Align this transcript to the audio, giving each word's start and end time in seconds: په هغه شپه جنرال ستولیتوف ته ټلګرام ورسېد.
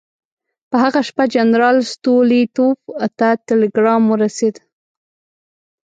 په 0.69 0.75
هغه 0.83 1.01
شپه 1.07 1.23
جنرال 1.35 1.77
ستولیتوف 1.93 2.77
ته 3.17 3.27
ټلګرام 3.47 4.03
ورسېد. 4.07 4.55